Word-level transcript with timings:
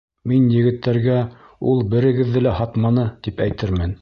Мин 0.29 0.45
егеттәргә, 0.53 1.19
ул 1.75 1.85
берегеҙҙе 1.95 2.45
лә 2.49 2.57
һатманы, 2.63 3.09
тип 3.29 3.49
әйтермен. 3.49 3.99